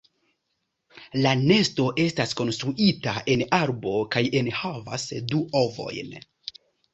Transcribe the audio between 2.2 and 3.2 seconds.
konstruita